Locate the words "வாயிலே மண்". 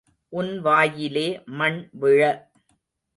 0.59-1.77